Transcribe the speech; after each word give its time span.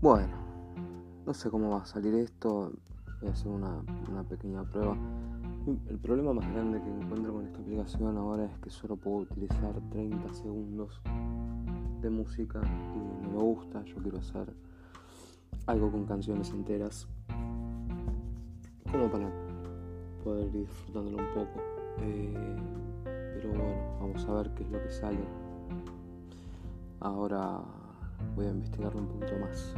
Bueno, 0.00 0.32
no 1.26 1.34
sé 1.34 1.50
cómo 1.50 1.70
va 1.70 1.82
a 1.82 1.84
salir 1.84 2.14
esto. 2.14 2.70
Voy 3.20 3.30
a 3.30 3.32
hacer 3.32 3.48
una, 3.48 3.82
pequeña 4.28 4.62
prueba. 4.62 4.96
El 5.88 5.98
problema 5.98 6.32
más 6.32 6.48
grande 6.52 6.80
que 6.80 6.88
encuentro 6.88 7.32
con 7.32 7.44
esta 7.44 7.58
aplicación 7.58 8.16
ahora 8.16 8.44
es 8.44 8.56
que 8.60 8.70
solo 8.70 8.94
puedo 8.94 9.16
utilizar 9.18 9.74
30 9.90 10.34
segundos 10.34 11.00
de 12.00 12.10
música 12.10 12.60
y 12.94 13.24
no 13.24 13.28
me 13.28 13.42
gusta. 13.42 13.82
Yo 13.86 13.96
quiero 13.96 14.18
hacer 14.18 14.54
algo 15.66 15.90
con 15.90 16.06
canciones 16.06 16.50
enteras. 16.50 17.08
Como 18.92 19.10
para 19.10 19.28
poder 20.22 20.46
ir 20.54 20.60
disfrutándolo 20.60 21.18
un 21.18 21.34
poco. 21.34 21.60
Eh, 22.02 22.56
pero 23.34 23.48
bueno, 23.48 23.98
vamos 24.00 24.24
a 24.26 24.32
ver 24.32 24.54
qué 24.54 24.62
es 24.62 24.70
lo 24.70 24.80
que 24.80 24.92
sale. 24.92 25.24
Ahora 27.00 27.64
voy 28.38 28.46
a 28.46 28.50
investigarlo 28.50 29.00
un 29.00 29.08
poquito 29.08 29.36
más. 29.40 29.74